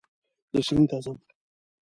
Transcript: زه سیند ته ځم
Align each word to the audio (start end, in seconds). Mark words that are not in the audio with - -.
زه 0.51 0.59
سیند 0.67 0.85
ته 0.89 0.97
ځم 1.03 1.17